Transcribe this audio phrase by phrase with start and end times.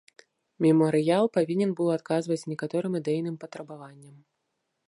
[0.65, 4.15] Мемарыял павінен быў адказваць некаторым ідэйным патрабаванням.